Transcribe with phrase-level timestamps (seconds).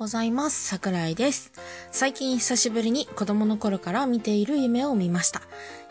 [0.00, 0.66] ございます。
[0.66, 1.52] 桜井です。
[1.90, 5.42] 最近久しぶりに子供の頃から見ている夢を見ました。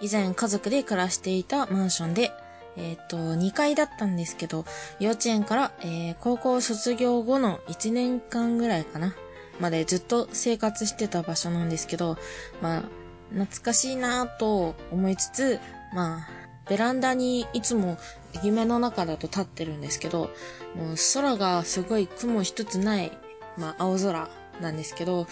[0.01, 2.31] 以前家族で暮らしていたマンションで、
[2.75, 4.65] えっ、と、2階だったんですけど、
[4.99, 9.13] 幼稚園から、えー高校卒業後の1年間ぐらいかな、
[9.59, 12.17] までずっと生活してた場所なんですけど、
[12.63, 12.83] まあ、
[13.31, 15.59] 懐かしいなぁと思いつつ、
[15.93, 16.27] まあ、
[16.67, 17.99] ベランダにいつも
[18.41, 20.31] 夢の中だと立ってるんですけど、
[20.73, 23.11] もう空がすごい雲一つない、
[23.59, 24.29] まあ青空
[24.61, 25.27] なんですけど、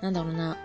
[0.00, 0.56] なんだろうな、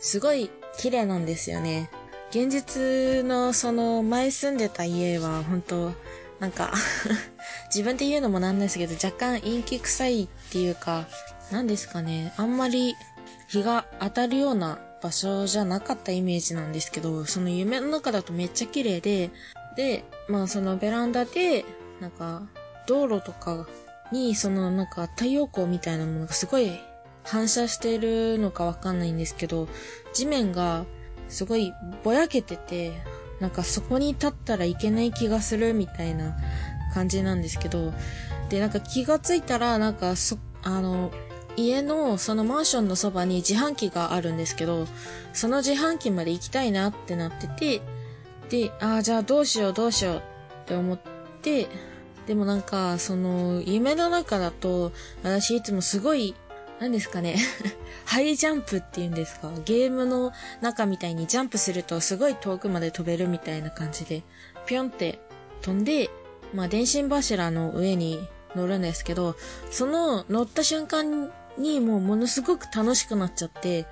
[0.00, 1.90] すごい綺麗なんですよね。
[2.30, 5.92] 現実のその前住んでた家は本当
[6.40, 6.72] なんか
[7.74, 11.06] 自分で言うのもなんですけど若干陰気臭いっていうか、
[11.50, 12.94] なんですかね、あんまり
[13.48, 19.30] 日が当たるような場所じゃなかったイメージなんですけど、その夢の中だとめっちゃ綺麗で、
[19.76, 21.64] で、まあそのベランダで、
[22.00, 22.42] なんか、
[22.86, 23.66] 道路とか
[24.12, 26.78] に、そのなんか太陽光みたいなものがすごい
[27.24, 29.68] 反射しているのかわかんないんですけど、
[30.12, 30.84] 地面が
[31.28, 32.92] すごいぼやけてて、
[33.40, 36.36] なんかそこに立ったらいけない気がするみたいな
[36.94, 37.92] 感じなんですけど、
[38.48, 41.10] で、なんか気がついたら、なんかそ、あの、
[41.56, 44.86] 家のそのマンションのそばに自販機があるんですけど、
[45.32, 47.82] その自販機まで行きたいなってなってて、
[48.48, 50.20] で、ああ、じゃあどうしようどうしようっ
[50.66, 50.98] て思っ
[51.42, 51.68] て、
[52.28, 56.34] でもなんか、その、夢の中だと、私いつもすごい、
[56.78, 57.38] 何ですかね、
[58.04, 64.24] ハイジャンプって言うんですかゲームの中みたいにジャンプするとすごい遠くまで飛べるみたいな感じで、
[64.66, 65.20] ぴょんって
[65.62, 66.10] 飛んで、
[66.52, 68.20] まあ電信柱の上に
[68.54, 69.34] 乗るんですけど、
[69.70, 73.86] その乗った瞬間にもうものすごく楽しくなっちゃって、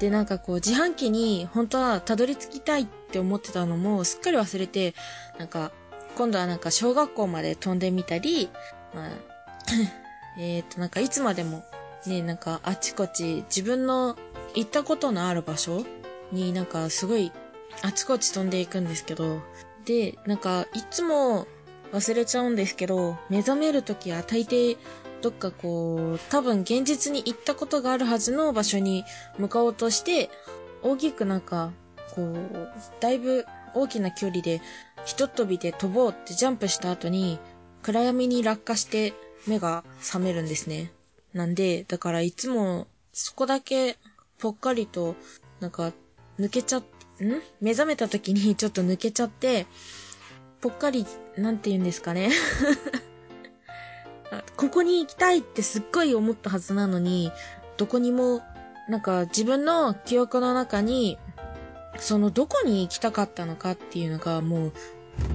[0.00, 4.94] で、なんかこう自販機に本当はたどり着きたいって思ってたのもすっかり忘れて、
[5.38, 5.70] なんか
[6.16, 8.50] 今度はなんか小学校まで飛んでみたり、
[8.94, 9.10] まあ、
[10.38, 11.64] えっとなんかいつまでも
[12.06, 14.16] ね、なんかあちこち自分の
[14.54, 15.84] 行ったことのある場所
[16.32, 17.32] になんかすごい
[17.82, 19.40] あちこち飛んでいくんですけど、
[19.84, 21.46] で、なんかいつも
[21.92, 24.76] 忘れちゃうんですけど、目覚めるときは大抵
[25.22, 29.04] どっかこう、多分現実に行ったことがあるはずの場所に
[29.38, 30.30] 向かおうとして、
[30.82, 31.72] 大きくなんか、
[32.14, 33.44] こう、だいぶ
[33.74, 34.60] 大きな距離で、
[35.04, 37.38] ひとっ飛びで飛ぼうってジャンプした後に、
[37.82, 39.14] 暗闇に落下して
[39.46, 40.92] 目が覚めるんですね。
[41.32, 43.96] なんで、だからいつも、そこだけ、
[44.38, 45.14] ぽっかりと、
[45.60, 45.92] なんか、
[46.38, 46.84] 抜けちゃっ、ん？
[47.60, 49.66] 目覚めた時に ちょっと抜けちゃって、
[50.60, 52.30] ぽっかり、なんて言うんですかね。
[54.56, 57.32] ここに行きたいってすっごい思ったはずなのに、
[57.76, 58.42] どこにも、
[58.88, 61.18] なんか自分の記憶の中に、
[62.00, 64.72] そのどこに行きたかったのかっていうのがもう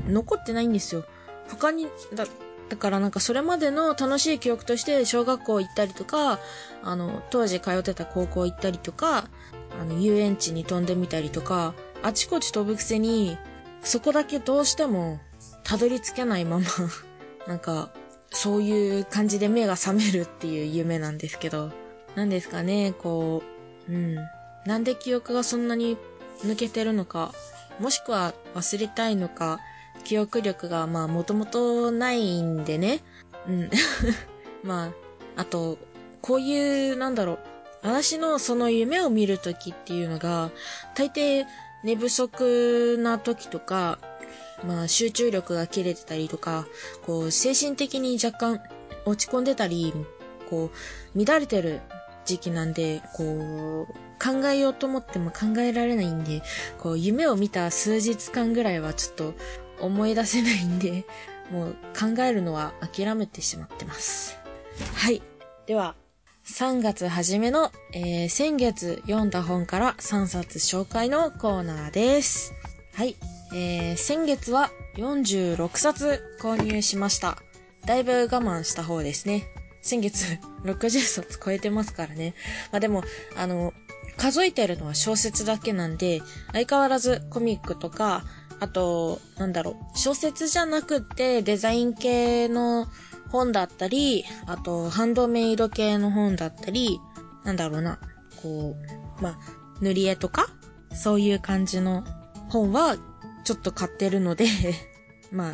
[0.09, 1.05] 残ってないんですよ。
[1.49, 2.25] 他に、だ、
[2.69, 6.39] だからなんかそれまでの楽しい記憶として小学校行ったりとか、
[6.83, 9.29] あの、当時通ってた高校行ったりとか、
[9.79, 13.37] あの、遊園地に飛んでみたりとか、あちこち飛ぶくせに、
[13.81, 15.19] そこだけどうしても
[15.63, 16.65] たどり着けないまま、
[17.47, 17.91] なんか、
[18.31, 21.71] そういう感じで目が覚めるっていう夢なんですけど、
[22.15, 23.43] なんですかね、こ
[23.87, 24.15] う、うん。
[24.65, 25.97] なんで記憶がそんなに
[26.43, 27.33] 抜けてるのか、
[27.79, 29.59] もしくは忘れたいのか、
[30.03, 33.01] 記憶力がまあもともとないんでね。
[33.47, 33.69] うん。
[34.63, 34.93] ま
[35.35, 35.77] あ、あと、
[36.21, 37.39] こういう、なんだろう、
[37.83, 40.51] 私のその夢を見るときっていうのが、
[40.95, 41.45] 大抵
[41.83, 43.99] 寝不足な時とか、
[44.63, 46.65] まあ集中力が切れてたりとか、
[47.05, 48.61] こう精神的に若干
[49.05, 49.93] 落ち込んでたり、
[50.49, 50.71] こ
[51.13, 51.81] う乱れてる
[52.25, 56.41] 時期なんで、こう考えようと思っても考えられないんで、
[56.79, 59.33] こう夢を見た数日間ぐらいはちょっと
[59.79, 61.05] 思い出せないんで、
[61.51, 64.37] もう考えるのは諦めてしまってます。
[64.93, 65.21] はい。
[65.67, 65.95] では、
[66.45, 72.53] 3月初めの、えー先月読んだ本から3冊紹介のコーナーです。
[72.93, 73.15] はい。
[73.53, 77.37] えー先月は46冊購入しました。
[77.85, 79.47] だいぶ我慢した方ですね。
[79.81, 82.33] 先月60冊超えてますからね。
[82.71, 83.03] まあでも、
[83.37, 83.71] あの、
[84.17, 86.21] 数えてるのは小説だけなんで、
[86.53, 88.23] 相変わらずコミックとか、
[88.59, 92.87] あと、なんだろう、小説じゃなくてデザイン系の
[93.29, 96.99] 本だったり、あと、ハンドメイド系の本だったり、
[97.43, 97.99] なんだろうな、
[98.41, 98.75] こ
[99.19, 99.37] う、まあ、
[99.81, 100.47] 塗り絵とか
[100.93, 102.05] そういう感じの
[102.49, 102.95] 本は
[103.43, 104.45] ちょっと買ってるので、
[105.31, 105.53] まあ、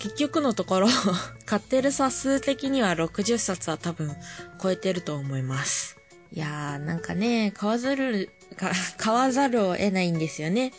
[0.00, 0.88] 結局のところ、
[1.46, 4.14] 買ってる冊数的には60冊は多分
[4.60, 5.99] 超えてると思います。
[6.32, 10.72] いやー、なんかね、買わざる、か 買わざるを得ないんですよね。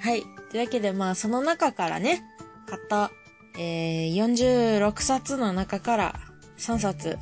[0.00, 0.22] はい。
[0.50, 2.22] というわけでまあ、その中からね、
[2.66, 3.10] 買った、
[3.56, 6.20] えー、46冊の中から
[6.58, 7.18] 3冊、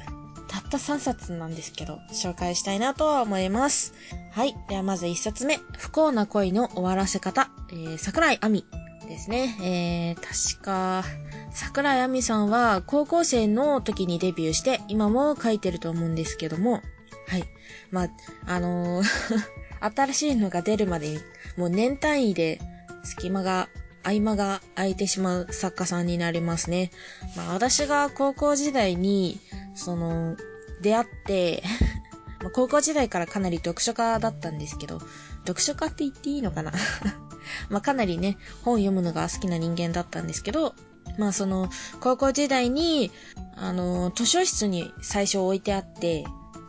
[0.49, 3.95] たった3冊なんですけど、紹介したいなとは思います。
[4.33, 4.57] はい。
[4.69, 5.61] ではまず1冊目。
[5.79, 7.51] 不幸な恋の終わらせ方。
[7.71, 8.65] えー、桜井亜美
[9.09, 9.57] ですね。
[9.63, 11.05] えー、確か、
[11.53, 16.83] 桜井亜美さんは高校生の時にデビューして、今も書いてると思うんですけども、
[17.27, 17.45] はい。
[17.91, 18.09] まあ、
[18.47, 19.07] あのー
[19.81, 21.21] 新しいのが出るまでに、
[21.57, 22.61] もう年単位で
[23.05, 23.69] 隙間が、
[24.03, 26.91] 合間が空いてしまう作家さんになりますね。
[27.37, 29.41] まあ私が高校時代に、
[29.75, 30.37] その、
[30.81, 31.63] 出会って
[32.43, 35.01] ま高校時代からかなり読書家だったんですけど、
[35.41, 36.73] 読書家って言っていいのかな？
[37.69, 40.75] まあかなりね、本読むのが好きな人間だったんですけど、
[41.19, 41.71] まあその、
[42.01, 43.11] 高校時代に、
[43.57, 46.25] あの、図書室に最初置いてあって、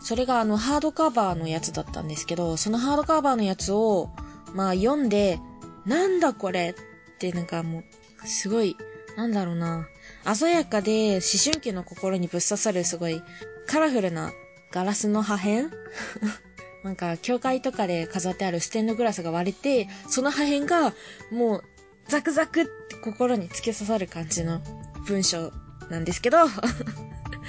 [0.07, 4.09] それがあの、ハードカバーのやつだったんですけど、そのハードカバーのやつを、
[4.53, 5.37] まあ読んで、
[5.85, 6.69] なんだこれ？
[6.69, 8.77] ってなんかもう、すごい、
[9.17, 9.85] なんだろうな。
[10.33, 13.21] 鮮やかで思春期の心にぶっ刺さるすごい
[13.65, 14.31] カラフルな
[14.71, 15.75] ガラスの破片？
[16.85, 20.93] なんか、教会とかで飾ってあるステンドグラスが割れて、その破片が、
[21.33, 21.63] もう、
[22.07, 24.61] ザクザクって心に突き刺さる感じの
[25.05, 25.51] 文章
[25.89, 26.37] なんですけど。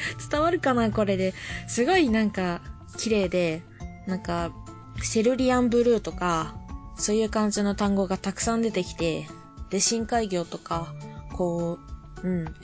[0.30, 1.34] 伝わるかなこれで。
[1.66, 2.60] すごいなんか、
[2.96, 3.62] 綺麗で、
[4.06, 4.52] なんか、
[5.02, 6.56] セルリアンブルーとか、
[6.96, 9.28] そういう感じの単語がたくさん出てきて、
[9.70, 10.94] で、深海魚とか、
[11.32, 11.78] こ
[12.22, 12.44] う、うん。
[12.46, 12.54] 思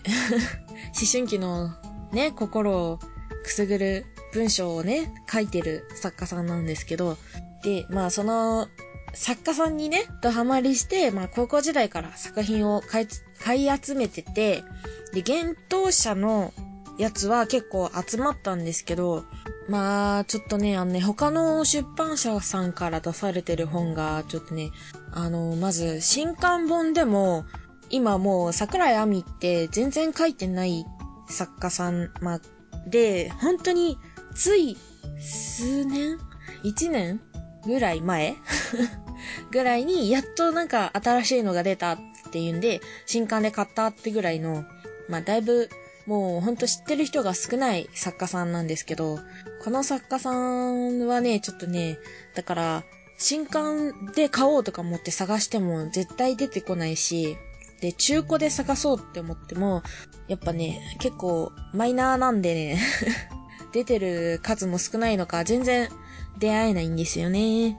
[1.10, 1.70] 春期の
[2.12, 2.98] ね、心を
[3.44, 7.16] くすぐる文章をね、書いてる作家さんなんですけど、
[7.62, 8.68] で、まあその、
[9.12, 14.64] 作家さんにね、とハマりして、まあ高校時代から作品を買い、集めてて、
[15.12, 16.52] で、幻冬者の
[16.98, 19.24] やつは結構集まったんですけど、
[19.68, 24.70] まあ、ちょっとね、あのね、他の出版社さんから出されてる本が、ちょっとね、
[25.12, 27.44] あの、まず、新刊本でも、
[27.90, 30.84] 今もう桜井亜美って全然書いてない
[31.28, 32.40] 作家さん、まあ、
[32.86, 33.98] で、本当に、
[34.34, 34.76] つい、
[35.20, 36.18] 数年
[36.64, 37.20] ?1 年
[37.66, 38.36] ぐらい前？
[39.50, 41.98] ぐらいに、やっとなんか新しいのが出たっ
[42.30, 44.64] ていうんで、新刊で買ったってぐらいの、
[45.08, 45.68] まあ、だいぶ
[46.06, 49.18] もうほんと知ってる人が少ない作家さんなんですけど、
[49.62, 51.98] この作家さんはね、ちょっとね、
[52.34, 52.84] だから、
[53.16, 57.36] 新刊で買おうとか思って探しても絶対出てこないし、
[57.80, 59.82] で、中古で探そうって思っても、
[60.28, 62.80] やっぱね、結構マイナーなんでね
[63.72, 65.88] 出てる数も少ないのか、全然
[66.38, 67.76] 出会えないんですよね。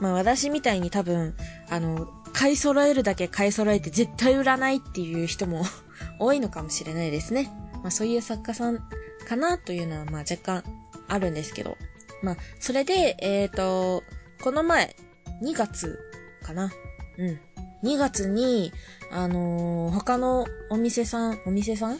[0.00, 1.34] まあ私みたいに多分、
[1.68, 5.64] あの、買い揃えるだけ買い揃えて絶対売らないっていう人も
[6.20, 7.50] 多いのかもしれないですね。
[7.82, 8.78] まあそういう作家さん
[9.26, 10.64] かなというのはまあ若干
[11.08, 11.76] あるんですけど。
[12.22, 14.02] まあそれで、えっ、ー、と、
[14.42, 14.96] この前、
[15.42, 15.98] 2月
[16.42, 16.70] かな。
[17.18, 17.40] うん。
[17.84, 18.72] 2月に、
[19.12, 21.98] あのー、他のお店さん、お店さん？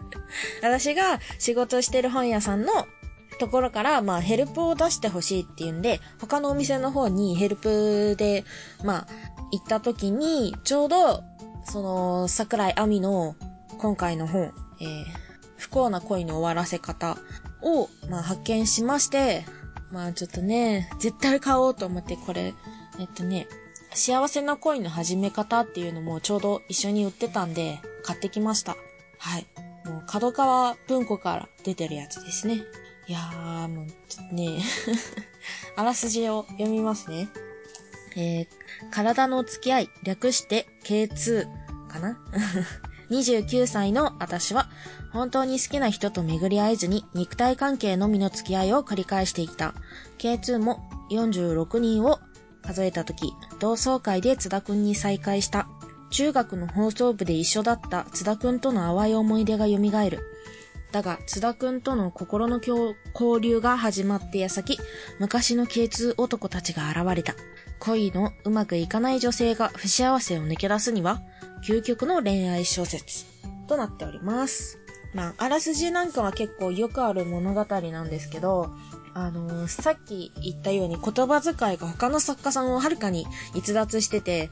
[0.62, 2.72] 私が仕事してる本屋さんの
[3.38, 8.44] ところから、まあ、ヘルプを出してほしいっていうんで、他のお店の方にヘルプで、
[8.84, 9.06] まあ、
[9.52, 11.22] 行った時に、ちょうど、
[11.64, 13.36] その、桜井亜美の
[13.78, 15.04] 今回の本、えー、
[15.56, 17.18] 不幸な恋の終わらせ方
[17.62, 19.44] を、まあ、発見しまして、
[19.90, 22.54] まあ、ちょっとね、絶対買おうと思ってこれ、
[22.98, 23.46] えっとね、
[23.94, 28.76] 幸せな恋の始め方っていうのもちょうど一緒に売ってたんで、買ってきました。
[29.18, 29.46] はい。
[29.84, 32.62] もう、角川文庫から出てるやつですね。
[33.08, 34.62] いやー、もう、ちょっとね、
[35.76, 37.28] あらすじを読みますね。
[38.16, 38.48] えー、
[38.90, 41.46] 体の付き合い、略して K2
[41.88, 42.18] かな？
[43.10, 44.68] 29歳の私は
[45.12, 49.74] 本当に好きな人と巡り合えずに肉体関係のみの付き合いを繰り返していた。
[50.18, 52.20] K2 も46人を
[52.62, 55.68] 数えたとき、同窓会で津田くんに再会した。
[56.10, 59.76] 中学の放送部で一緒だった津田くんとの淡い思い出が蘇
[60.10, 60.20] る。
[60.92, 62.94] だが、津田くんとの心の交
[63.40, 64.78] 流が始まって矢先、
[65.18, 67.34] 昔の K2 男たちが現れた。
[67.78, 71.20] 恋のうまくいかない女性が不幸せを抜け出すには、
[71.66, 73.24] 究極の恋愛小説
[73.66, 74.78] となっております。
[75.14, 78.72] まあ、あらすじなんかは結構よくある物語なんですけど、
[79.14, 84.48] あのー、さっき言ったように言葉遣いが他の作家さんをはるかに逸脱してて、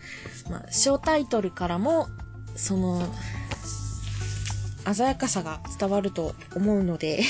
[0.50, 2.09] まあ、小タイトルからも、
[2.56, 3.00] その、
[4.92, 7.23] 鮮やかさが伝わると思うので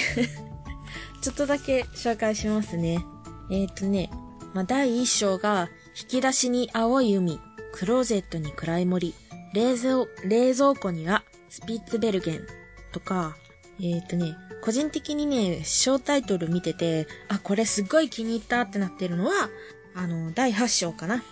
[1.20, 3.04] ちょっとだけ紹介しますね。
[3.50, 4.10] えっ、ー、とね、
[4.54, 5.68] まあ、第一章が、
[6.00, 7.38] 引き出しに青い海、
[7.72, 9.14] クローゼットに暗い森、
[9.54, 12.46] 冷蔵、冷蔵庫にはスピッツベルゲン
[12.92, 13.36] とか、
[13.80, 19.48] えっ、ー、とね、個人的にね、小タイトル見てて、あ、これすっごい気に入ったってなってるのは、
[19.94, 21.22] あの、第8章かな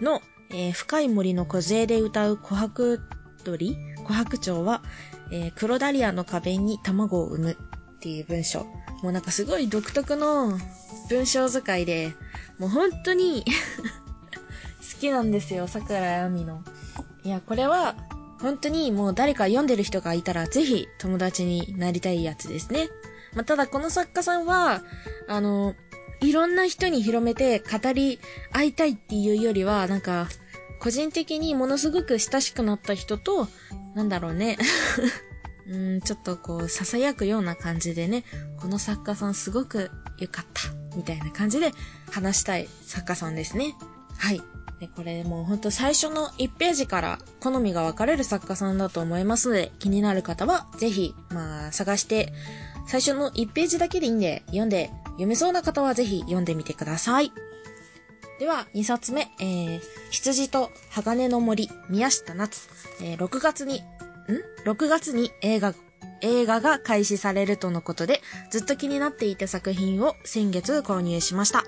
[0.00, 3.00] の、えー、深い森の梢で歌う琥珀
[3.44, 4.82] 鳥琥珀鳥は、
[5.30, 7.56] えー、黒ダリアの花弁に卵を産む。
[7.96, 8.60] っていう文章。
[9.02, 10.58] もうなんかすごい独特の
[11.08, 12.14] 文章使いで、
[12.58, 13.44] もう本当に
[14.94, 16.62] 好きなんですよ、桜あみの。
[17.26, 17.96] いや、これは、
[18.40, 22.88] 本当にもう誰か読んでる人がいたらぜひ友達になりたいやつですね。
[23.34, 24.84] まあ、ただこの作家さんは、
[25.26, 25.74] あの、
[26.20, 28.20] いろんな人に広めて語り
[28.52, 30.28] 合いたいっていうよりは、なんか、
[30.78, 33.48] 個人的にものすごく親しくなった人と、
[33.96, 34.56] なんだろうね。
[35.68, 38.22] うん、ちょっとこう、囁くような感じでね、
[38.60, 39.90] この作家さんすごく
[40.20, 41.72] 良かった、みたいな感じで
[42.12, 43.74] 話したい作家さんですね。
[44.16, 44.40] はい。
[44.80, 52.32] で、これもうほんと最初の1ページから好みが分かれる作家さんだと思いますので、気になる方はぜひ、まあ、探して、
[52.86, 57.32] 最初の1ページだけでいいんで、読んで、読めそうな方はぜひ読んでみてください。
[58.38, 59.80] では、2冊目、えー、
[60.10, 62.68] 羊と鋼の森、宮下夏、
[63.00, 63.82] えー、6月に、ん
[64.68, 65.74] ?6 月に映画、
[66.20, 71.64] 映画が開始されるとのことで、ずっと気になっていた作品を先月購入しました。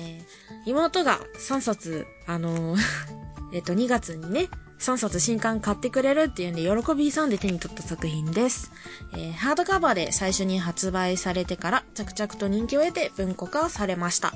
[0.00, 2.80] えー、妹が3冊、あのー
[3.52, 8.72] えっと、2月にね、3冊新刊買ってくれるっていうんで、喜びさんで手に取った作品です。
[9.12, 14.32] えー、ハードカバーで最初に発売されてから着々と人気を得て文庫化されました。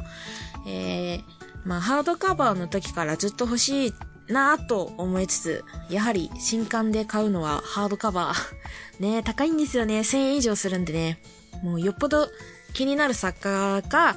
[0.67, 1.23] えー、
[1.65, 3.95] まあ、ハードカバーの時からずっと欲しい
[4.29, 8.55] なぁと思いつつ、やはり新刊で買うのはハードカバー。
[9.01, 10.01] ね高いんですよね。
[10.01, 11.23] 1000円以上するんでね。
[11.63, 12.29] もうよっぽど
[12.75, 14.17] 気になる作家か、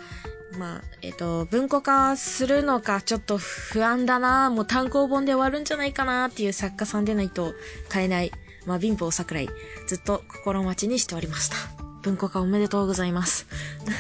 [0.57, 7.53] まあ、えっ、ー、と、文庫化するのかちょっと不安だなもう単行本で終わるんじゃないかなっていう作家さんでないと
[7.87, 8.31] 買えない。
[8.65, 9.47] まあ、貧乏桜井。
[9.87, 11.55] ずっと心待ちにしておりました。
[12.03, 13.47] 文庫化おめでとうございます。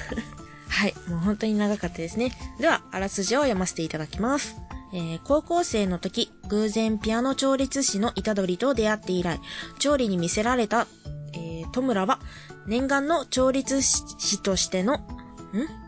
[0.67, 0.95] はい。
[1.07, 2.37] もう本当に長かったですね。
[2.59, 4.57] では、あらすじを読ませていただきます。
[4.93, 9.39] えー、高校生の時、偶然ピアノ調律師の虎取と出会って以来、
[9.79, 10.87] 調理に見せられた、
[11.31, 12.19] えー、戸村は、
[12.65, 15.86] 念願の調律師としての、ん？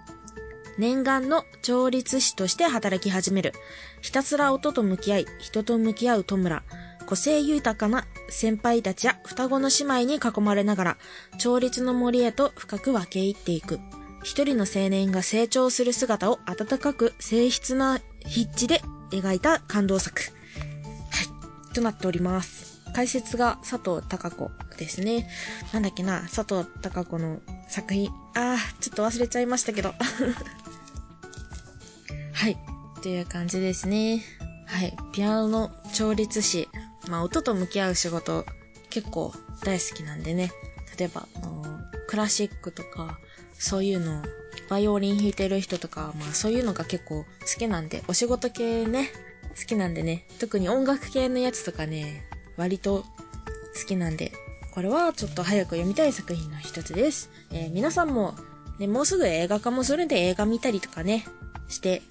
[0.80, 3.54] 念願の調律師として働き始める。
[4.02, 6.64] ひたすら音と向き合い、人と向き合う戸村。
[7.06, 10.98] 個性豊かな先輩たちや双子の姉妹に囲まれながら、
[11.38, 13.80] 調律の森へと深く分け入っていく。
[14.24, 18.82] 一人の青年が成長する姿を温かく静筆な筆致で
[19.12, 20.22] 描いた感動作。
[20.22, 20.30] は
[21.72, 21.74] い。
[21.74, 22.80] となっております。
[22.94, 25.30] 解説が佐藤隆子ですね。
[25.74, 28.10] なんだっけな、佐藤隆子の作品。
[28.36, 29.94] あー、ちょっと忘れちゃいましたけど。
[33.00, 34.24] という感じですね。
[34.66, 34.96] はい。
[35.14, 36.68] ピアノの調律師。
[37.08, 38.46] まあ、音と向き合う仕事、
[38.90, 40.52] 結構大好きなんでね。
[40.98, 41.28] 例えば、
[42.08, 43.20] クラシックとか、
[43.54, 44.24] そういうの、
[44.70, 47.26] バイオリン弾いてる人とか、まあそういうのが結構好
[47.58, 49.10] きなんで、お仕事系ね、
[49.58, 52.24] 好きなんでね、特に音楽系のやつとかね、
[52.58, 53.04] 割と
[53.80, 54.32] 好きなんで、
[54.72, 57.32] これはちょっと早く読みたい作品の一つです。
[57.52, 58.36] えー、皆さんも、
[58.78, 61.26] ね、もうすぐ映画化もするんで映画見たりとかね、
[61.68, 62.02] して、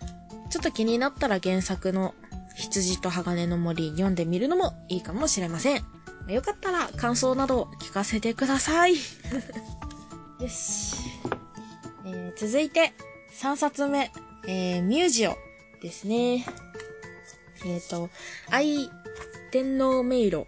[0.51, 2.15] ちょっと気になったら原作の
[2.57, 5.85] 羊と鋼の森読んでみるのもいいかもしれません。
[6.29, 8.95] よかったら感想など聞かせてください。
[10.41, 10.97] よし。
[12.05, 12.93] えー、続いて、
[13.41, 14.11] 3冊目、
[14.47, 15.37] えー、ミュージオ
[15.81, 16.45] ですね。
[17.65, 18.11] えっ、ー、と、
[18.51, 18.91] 愛
[19.51, 20.47] 天皇迷路。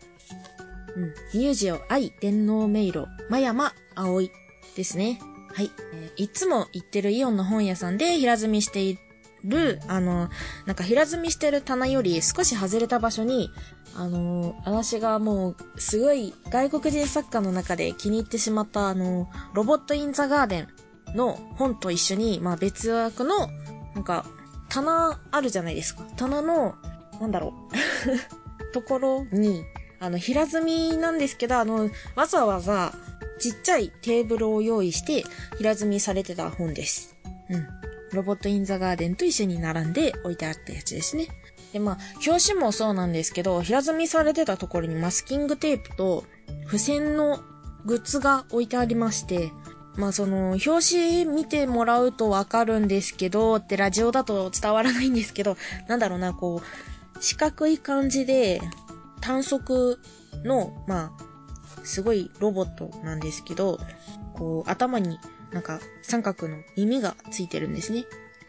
[0.96, 4.32] うん、ミュージオ愛天皇迷路、真山葵
[4.74, 5.20] ですね。
[5.54, 5.70] はい。
[5.94, 8.98] えー、いつも行ってるイオンの本屋さんで平積みしてい
[9.44, 10.28] る、あの、
[10.66, 13.50] なんか平積みしてる棚より少し外れた場所に、
[13.94, 20.68] あの、私がもう、すごい外国人作家の中で気に入ってしまった、あの、ロボット・イン・ザ・ガーデン
[21.14, 23.48] の本と一緒に、まあ別枠の、
[23.94, 24.26] なんか、
[24.68, 26.04] 棚あるじゃないですか。
[26.16, 26.76] 棚の、
[27.20, 27.52] なんだろ
[28.68, 29.64] う ところに、
[29.98, 32.94] あの、平積みなんですけど、あの、わざわざ、
[33.38, 35.24] ちっちゃいテーブルを用意して、
[35.58, 37.16] 平積みされてた本です。
[37.50, 37.89] うん。
[38.12, 41.28] ロボット・イン・ザ・ガーデンと一緒に並んで置いてあったやつですね。
[41.72, 46.24] で、まあ、表紙もそうなんですけど、平積みされてたところにマスキングテープと
[46.66, 47.40] 付箋の
[47.84, 49.52] グッズが置いてありまして、
[49.96, 55.56] まあその、表紙見てもらうとわかるんですけど、ってラジオだと伝わらないんですけど、
[55.88, 58.60] なんだろうな、こう、四角い感じで、
[59.20, 59.98] 単足
[60.44, 63.78] の、まあ、すごいロボットなんですけど、
[64.34, 65.18] こう、頭に
[65.52, 68.04] なんか三角の耳がついてるんですね。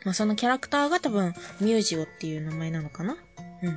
[0.06, 3.18] まあそのキャラクターが多分、ミュージオっていう名前なのかな
[3.64, 3.72] うん。
[3.72, 3.74] っ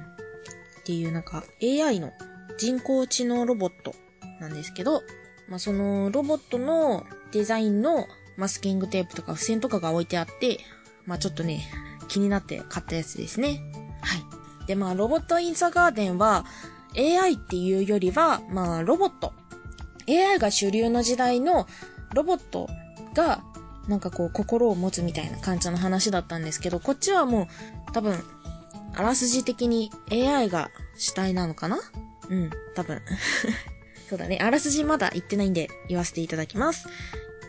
[0.84, 2.12] ていうなんか AI の
[2.58, 3.94] 人工知能ロボット
[4.40, 5.02] なんですけど、
[5.48, 10.58] まあそのロボットのデザインのマスキングテープとか付箋とかが置いてあって、
[11.06, 11.62] まあちょっとね、
[12.08, 13.60] 気になって買ったやつですね。
[14.02, 14.66] はい。
[14.66, 16.46] でまあロボットインザガーデンは
[16.96, 19.32] AI っていうよりは、まあロボット。
[20.08, 21.66] AI が主流の時代の
[22.14, 22.68] ロボット
[23.14, 23.42] が、
[23.88, 28.22] なんかこう、心を持つみたいな感じの話だったんですけど、こっちはもう、多分、
[28.96, 31.78] あらすじ的に AI が主体なのかな？
[32.30, 33.02] うん、多分。
[34.08, 34.38] そうだね。
[34.40, 36.86] あらすじまだ言ってないんで言わせていただきます。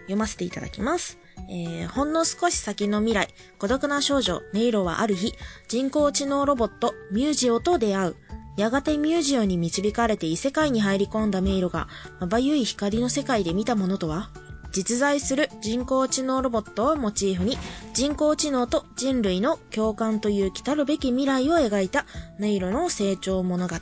[0.03, 1.17] 読ませていただきます。
[1.49, 3.27] えー、ほんの少し先の未来、
[3.59, 5.33] 孤独な少女、ネイロはある日、
[5.67, 8.15] 人工知能ロボット、ミュージオと出会う。
[8.57, 11.87] やがてミュージオに導かれて異世界に入り込んだメイロが、
[12.19, 14.31] まばゆい光の世界で見たものとは？
[14.75, 17.57] 実在する人工知能ロボットをモチーフに、
[17.93, 22.05] 人工知能と人類の共感という来たるべき未来を描いた
[22.39, 23.75] メイロの成長物語。
[23.75, 23.81] はい。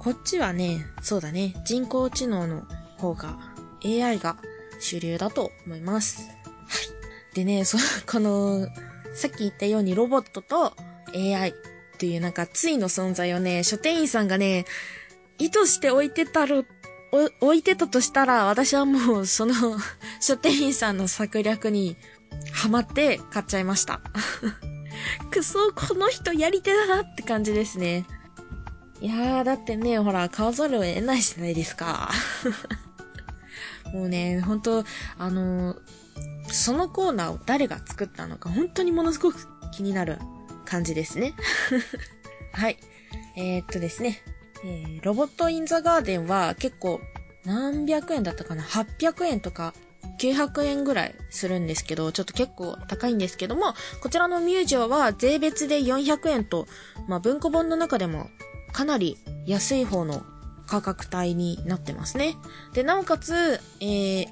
[0.00, 2.64] こっちはね、そうだね、人工知能の
[2.98, 3.38] 方が、
[3.84, 4.38] AI が
[4.80, 6.28] 主流だと思います。
[6.28, 6.32] は
[7.32, 7.36] い。
[7.36, 8.66] でね、その、 この、
[9.14, 10.74] さっき言ったようにロボットと
[11.14, 11.52] AI っ
[11.96, 14.64] ていうなんかついの存在をね、書店員さんがね、
[15.38, 16.66] 意図して置いてたる、
[17.40, 19.54] 置いてたとしたら、私はもうその
[20.20, 21.96] 書店員さんの策略に
[22.52, 24.00] ハマって買っちゃいました。
[25.30, 28.04] くそ、この人やり手だなって感じですね。
[29.00, 32.10] いやー、だってね、ほら、買わざるを得ないじゃないですか。
[33.92, 34.84] もうね、本当
[35.18, 35.78] あのー、
[36.48, 40.18] そのコーナーを誰が作ったのか本当にものすごく気になる
[40.64, 41.34] 感じですね。
[42.52, 42.78] はい。
[43.36, 44.22] えー、っとですね。
[44.64, 47.00] えー、ロボットインザガーデンは結構
[47.44, 49.74] 何百円だったかな ?800 円とか
[50.18, 56.66] 900円ぐらいするんですけど、ちょっと結構高いんですけども、こちらのミュージオは税別で400円と、
[57.08, 58.28] まあ文庫本の中でも
[58.72, 60.24] かなり安い方の
[60.66, 62.36] 価格帯になってますね。
[62.72, 64.26] で、なおかつ、えー、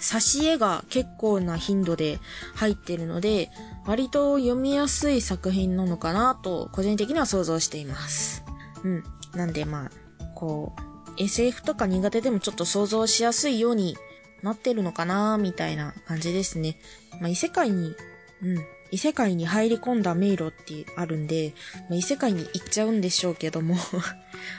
[0.00, 2.18] 挿絵が結構な頻度で
[2.54, 3.50] 入ってるので、
[3.86, 8.44] 割と読みやすい作品なのかなと、個人的には想像しています。
[8.84, 9.04] うん。
[9.34, 10.82] なんでまあ、こう、
[11.16, 13.96] SF とか苦手でもちょっと想像しやすいように
[14.42, 16.78] なってるのかなみたいな感じですね。
[17.20, 17.94] まあ、異世界に、
[18.42, 18.58] うん、
[18.90, 21.54] 異世界に入り込んだ迷路ってあるんで、
[21.88, 23.96] まあ、異世界に行っちゃうんでしょうけども フ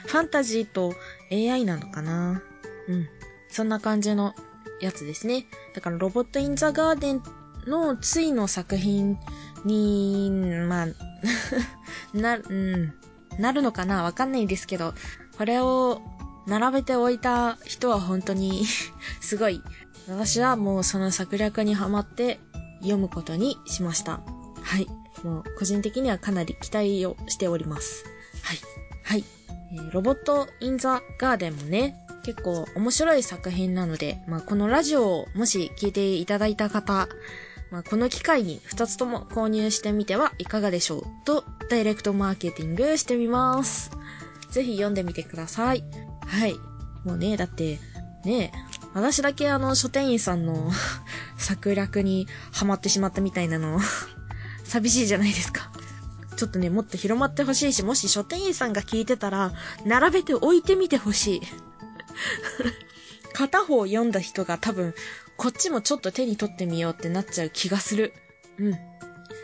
[0.08, 0.94] ァンタジーと
[1.30, 2.42] AI なのかな
[2.88, 3.08] うん。
[3.48, 4.34] そんな感じの
[4.80, 5.46] やつですね。
[5.74, 7.22] だからロボット・イン・ザ・ガーデン
[7.66, 9.18] のついの作品
[9.64, 10.30] に、
[10.68, 10.86] まあ
[12.12, 12.94] な、うん、
[13.38, 14.02] なるのかな？
[14.02, 14.94] わかんないんですけど、
[15.36, 16.02] これを
[16.46, 18.64] 並べておいた人は本当に
[19.20, 19.62] すごい。
[20.08, 22.38] 私はもうその策略にはまって
[22.80, 24.20] 読むことにしました。
[24.62, 24.86] はい。
[25.22, 28.04] もう個人的にはかなり期待をしております。
[28.42, 28.58] はい。
[29.02, 29.24] はい。
[29.72, 37.08] えー、ロボット・イン・ザ・ガーデンもね、結構面白い作品なので、まあ、このラジオをもし聞いていただいた方、
[37.74, 43.90] まあ、この機会に2つとも購入してみてはいかがでしょうと、ダイレクトマーケティングしてみます。
[44.52, 45.82] ぜひ読んでみてください。
[46.24, 46.54] はい。
[47.04, 47.80] もうね、だって、
[48.24, 48.52] ね、
[48.94, 50.70] 私だけあの書店員さんの
[51.36, 53.80] 策略にハマってしまったみたいなの
[54.62, 55.72] 寂しいじゃないですか。
[56.36, 59.52] ちょっとね、もっと広まってほしいし、もし書店員さんが聞いてたら、
[59.84, 61.42] 並べて置いてみてほしい。
[63.34, 64.94] 片方読んだ人が多分、
[65.36, 68.14] こっちもちょっと手に取ってみようってなっちゃう気がする。
[68.58, 68.72] うん。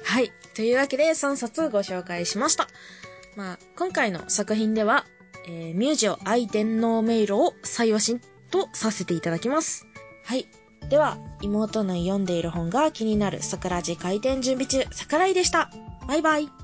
[0.05, 0.33] はい。
[0.55, 2.69] というわけで3冊ご紹介しました。
[3.37, 5.05] まあ、今回の作品では、
[5.47, 9.87] えー、ミュージオ愛天皇迷路を採用しとさせていただきます。
[10.25, 10.47] はい。
[10.89, 15.71] では、妹の読んでいる本が気になる桜地開店準備中、桜井でした。
[16.07, 16.60] バイバイ。